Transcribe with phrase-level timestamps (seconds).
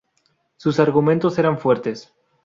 [0.57, 2.11] Sus argumentos eran fuertes.